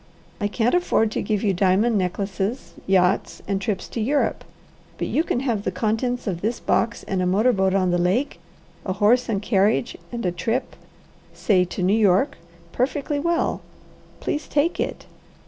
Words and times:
I 0.39 0.47
can't 0.47 0.73
afford 0.73 1.11
to 1.11 1.21
give 1.21 1.43
you 1.43 1.53
diamond 1.53 1.95
necklaces, 1.95 2.73
yachts, 2.87 3.43
and 3.47 3.61
trips 3.61 3.87
to 3.89 4.01
Europe; 4.01 4.43
but 4.97 5.07
you 5.07 5.23
can 5.23 5.41
have 5.41 5.61
the 5.61 5.69
contents 5.69 6.25
of 6.25 6.41
this 6.41 6.59
box 6.59 7.03
and 7.03 7.21
a 7.21 7.27
motor 7.27 7.53
boat 7.53 7.75
on 7.75 7.91
the 7.91 7.99
lake, 7.99 8.39
a 8.83 8.93
horse 8.93 9.29
and 9.29 9.43
carriage, 9.43 9.95
and 10.11 10.25
a 10.25 10.31
trip 10.31 10.75
say 11.35 11.65
to 11.65 11.83
New 11.83 11.93
York 11.99 12.39
perfectly 12.71 13.19
well. 13.19 13.61
Please 14.21 14.47
take 14.47 14.79
it." 14.79 15.05